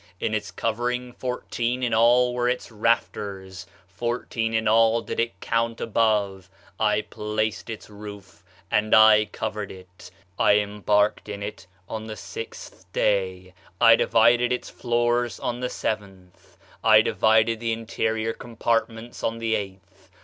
[0.19, 5.79] In its covering fourteen in all were its rafters fourteen in all did it count
[5.79, 6.49] above.
[6.79, 8.41] I placed its roof,
[8.71, 10.09] and I covered it.
[10.39, 16.57] I embarked in it on the sixth day; I divided its floors on the seventh;
[16.83, 20.09] I divided the interior compartments on the eighth.